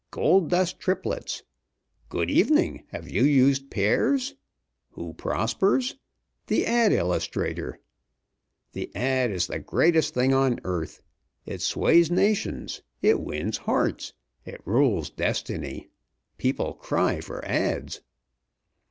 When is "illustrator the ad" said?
6.91-9.29